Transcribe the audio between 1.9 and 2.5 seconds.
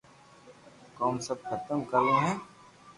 ڪروہ ھي